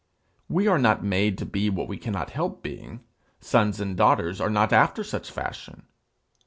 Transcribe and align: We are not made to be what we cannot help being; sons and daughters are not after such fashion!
We 0.49 0.67
are 0.67 0.79
not 0.79 1.03
made 1.03 1.37
to 1.37 1.45
be 1.45 1.69
what 1.69 1.87
we 1.87 1.95
cannot 1.99 2.31
help 2.31 2.63
being; 2.63 3.01
sons 3.39 3.79
and 3.79 3.95
daughters 3.95 4.41
are 4.41 4.49
not 4.49 4.73
after 4.73 5.03
such 5.03 5.29
fashion! 5.29 5.83